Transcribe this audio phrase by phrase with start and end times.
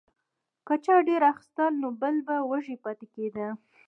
[0.67, 3.47] که چا ډیر اخیستل نو بل به وږی پاتې کیده.